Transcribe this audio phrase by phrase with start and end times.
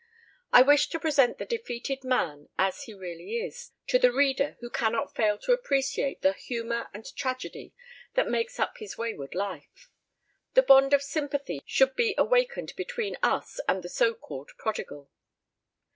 [0.51, 4.67] I wish to present the defeated man, as he really is, to the reader who
[4.67, 7.75] cannot fail to appreciate the humor and tragedy
[8.15, 9.91] that makes up his wayward life.
[10.55, 15.11] The bond of sympathy should be awakened between us and the so called prodigal.